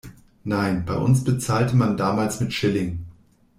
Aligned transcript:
Nein, 0.45 0.83
bei 0.83 0.95
uns 0.95 1.23
bezahlte 1.23 1.75
man 1.75 1.95
damals 1.95 2.39
mit 2.39 2.51
Schilling. 2.53 3.05